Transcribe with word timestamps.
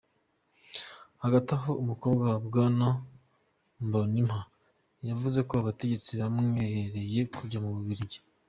Hagati 1.23 1.49
aho, 1.57 1.71
umukobwa 1.81 2.23
wa 2.31 2.37
Bwana 2.45 2.87
Mbonimpa 3.85 4.39
yavuze 5.09 5.39
ko 5.47 5.53
abategetsi 5.61 6.11
bamwereye 6.19 7.19
kujya 7.35 7.59
mu 7.63 7.71
Bubiligi. 7.75 8.19